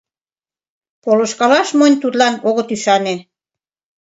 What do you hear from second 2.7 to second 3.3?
ӱшане.